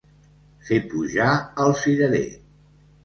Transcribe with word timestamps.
Fer 0.69 0.79
pujar 0.93 1.29
al 1.67 1.77
cirerer. 1.83 2.27